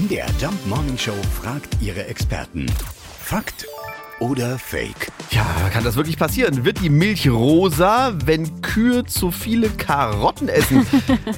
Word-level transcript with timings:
MDR 0.00 0.28
Jump 0.40 0.66
Morning 0.66 0.96
Show 0.96 1.12
fragt 1.42 1.76
ihre 1.82 2.06
Experten. 2.06 2.64
Fakt 3.18 3.66
oder 4.18 4.58
Fake? 4.58 5.12
Ja, 5.30 5.44
kann 5.70 5.84
das 5.84 5.96
wirklich 5.96 6.16
passieren? 6.16 6.64
Wird 6.64 6.80
die 6.80 6.88
Milch 6.88 7.28
rosa, 7.28 8.14
wenn 8.24 8.62
Kühe 8.62 9.04
zu 9.04 9.30
viele 9.30 9.68
Karotten 9.68 10.48
essen? 10.48 10.86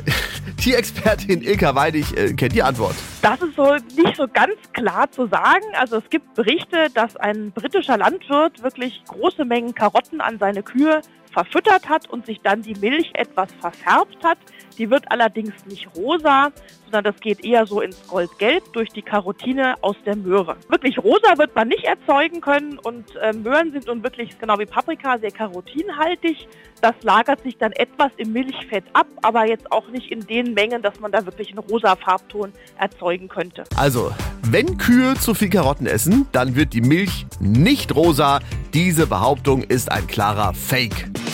Tierexpertin 0.58 1.42
Ilka 1.42 1.74
Weidig 1.74 2.16
äh, 2.16 2.32
kennt 2.34 2.54
die 2.54 2.62
Antwort. 2.62 2.94
Das 3.22 3.42
ist 3.42 3.56
so 3.56 3.74
nicht 3.74 4.16
so 4.16 4.28
ganz 4.32 4.54
klar 4.72 5.10
zu 5.10 5.26
sagen. 5.26 5.64
Also 5.76 5.96
es 5.96 6.08
gibt 6.08 6.34
Berichte, 6.34 6.90
dass 6.94 7.16
ein 7.16 7.50
britischer 7.50 7.98
Landwirt 7.98 8.62
wirklich 8.62 9.02
große 9.08 9.44
Mengen 9.44 9.74
Karotten 9.74 10.20
an 10.20 10.38
seine 10.38 10.62
Kühe 10.62 11.00
verfüttert 11.34 11.88
hat 11.88 12.08
und 12.08 12.24
sich 12.24 12.40
dann 12.40 12.62
die 12.62 12.74
Milch 12.76 13.10
etwas 13.14 13.48
verfärbt 13.60 14.24
hat. 14.24 14.38
Die 14.78 14.90
wird 14.90 15.10
allerdings 15.10 15.52
nicht 15.66 15.88
rosa, 15.96 16.50
sondern 16.84 17.04
das 17.12 17.20
geht 17.20 17.44
eher 17.44 17.66
so 17.66 17.80
ins 17.80 18.06
Goldgelb 18.08 18.72
durch 18.72 18.88
die 18.88 19.02
Karotine 19.02 19.74
aus 19.82 19.96
der 20.06 20.16
Möhre. 20.16 20.56
Wirklich 20.68 20.98
rosa 20.98 21.36
wird 21.36 21.54
man 21.54 21.68
nicht 21.68 21.84
erzeugen 21.84 22.40
können 22.40 22.78
und 22.78 23.04
äh, 23.16 23.32
Möhren 23.32 23.72
sind 23.72 23.86
nun 23.86 24.02
wirklich 24.02 24.38
genau 24.38 24.58
wie 24.58 24.66
Paprika 24.66 25.18
sehr 25.18 25.30
karotinhaltig. 25.30 26.48
Das 26.80 26.94
lagert 27.02 27.42
sich 27.42 27.56
dann 27.58 27.72
etwas 27.72 28.12
im 28.16 28.32
Milchfett 28.32 28.84
ab, 28.92 29.06
aber 29.22 29.46
jetzt 29.46 29.70
auch 29.72 29.88
nicht 29.88 30.10
in 30.10 30.20
den 30.20 30.54
Mengen, 30.54 30.82
dass 30.82 31.00
man 31.00 31.12
da 31.12 31.24
wirklich 31.24 31.50
einen 31.50 31.58
rosa 31.58 31.96
Farbton 31.96 32.52
erzeugen 32.78 33.28
könnte. 33.28 33.64
Also, 33.76 34.12
wenn 34.42 34.78
Kühe 34.78 35.14
zu 35.14 35.34
viel 35.34 35.50
Karotten 35.50 35.86
essen, 35.86 36.26
dann 36.32 36.54
wird 36.54 36.74
die 36.74 36.80
Milch 36.80 37.26
nicht 37.40 37.94
rosa. 37.94 38.40
Diese 38.72 39.06
Behauptung 39.06 39.62
ist 39.62 39.90
ein 39.90 40.06
klarer 40.06 40.52
Fake. 40.52 41.08